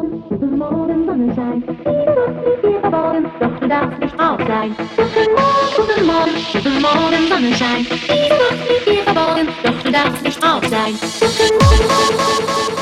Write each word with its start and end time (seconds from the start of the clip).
Morgen, 0.00 0.24
guten 0.30 0.56
Morgen, 0.58 1.04
Sonnenschein. 1.04 1.62
Diese 1.66 1.92
Nacht 2.14 2.46
liegt 2.46 2.64
dir 2.64 2.80
verborgen, 2.80 3.30
doch 3.38 3.60
du 3.60 3.68
darfst 3.68 4.00
nicht 4.00 4.16
traurig 4.16 4.46
sein. 4.48 4.76
Guten 5.76 6.06
Morgen, 6.06 6.32
guten 6.52 6.80
Morgen, 6.80 7.28
verborgen, 9.04 9.48
doch 9.62 9.84
nicht 10.22 10.40
traurig 10.40 10.70
sein. 10.70 10.98
Guten 11.20 11.58
Morgen. 11.58 12.79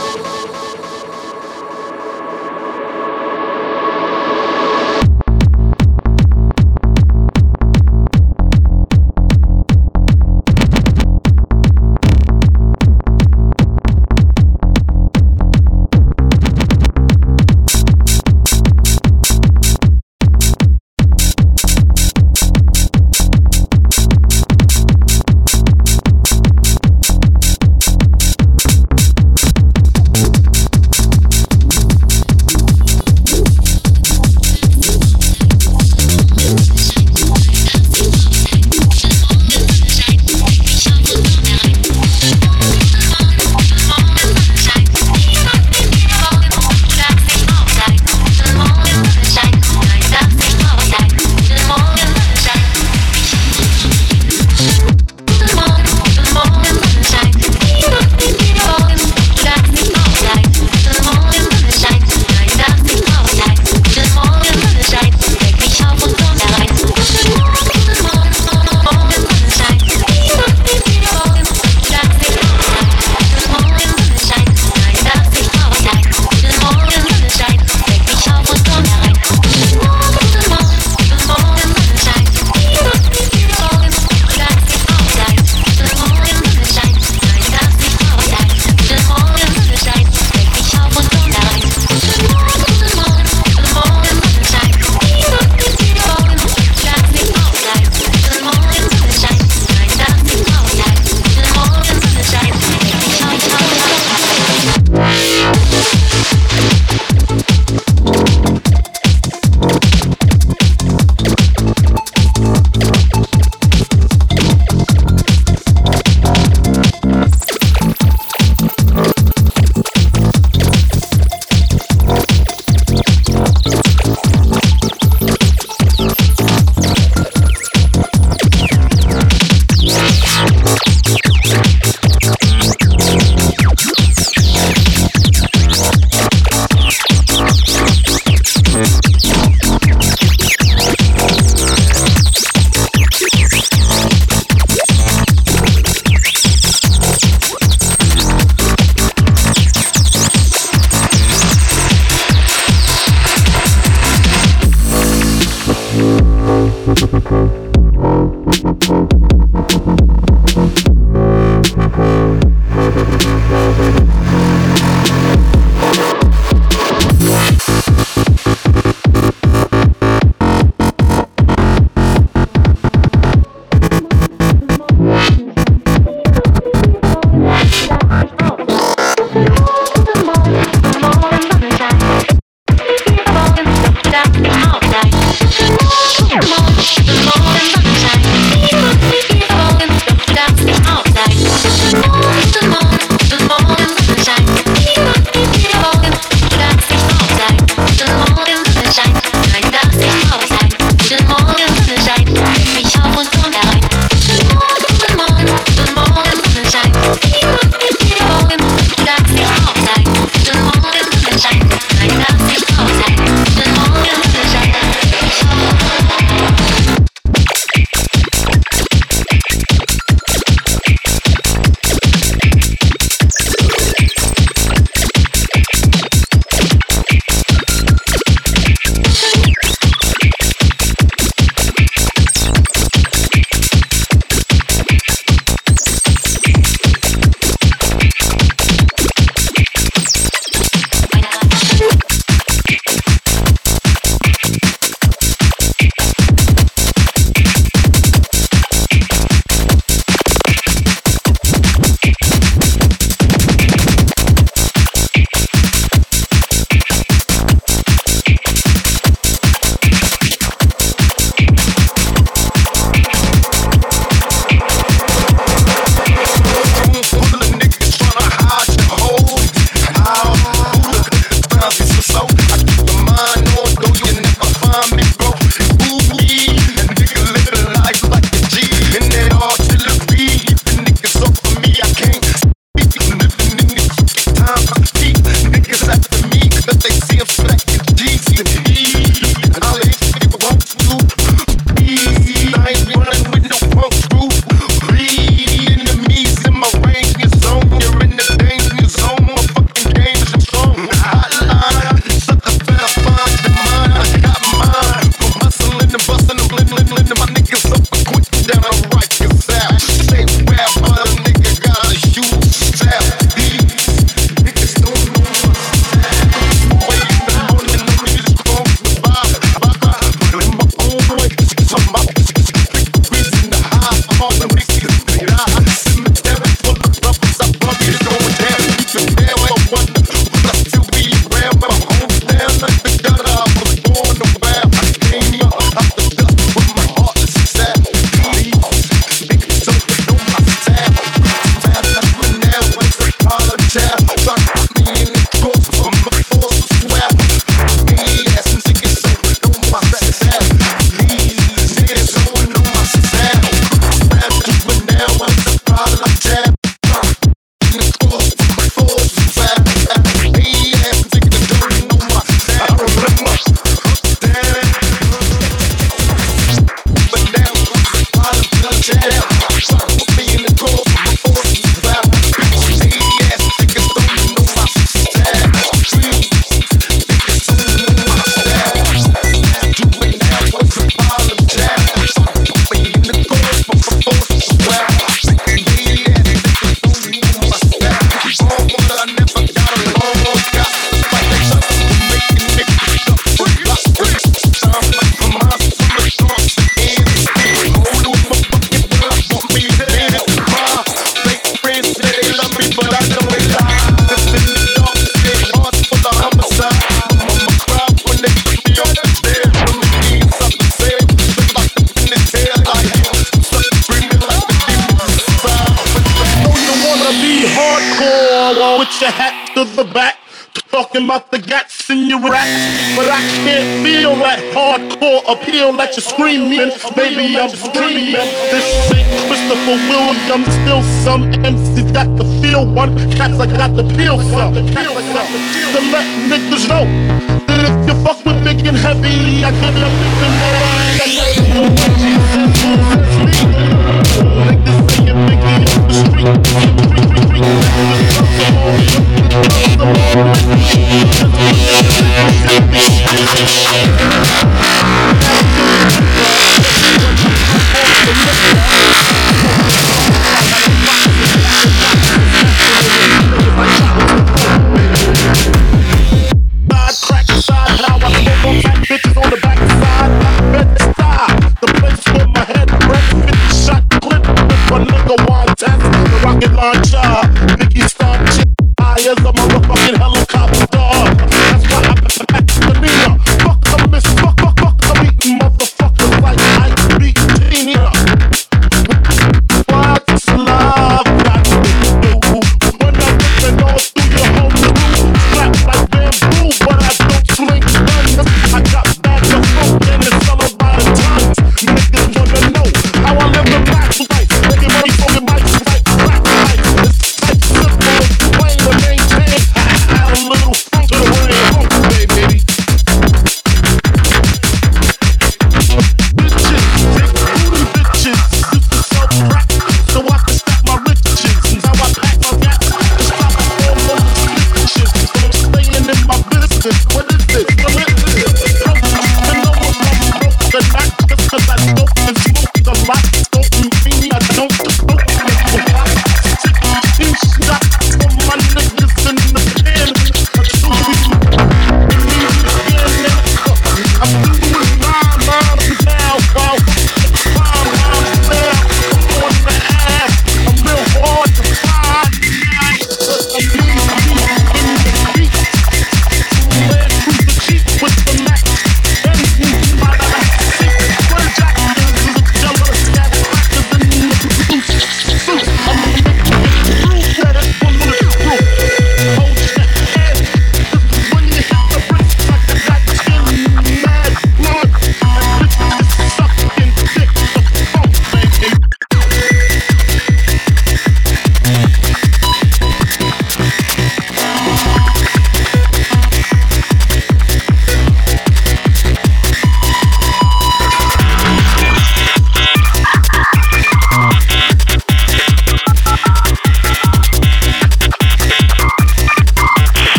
myself. 434.30 434.77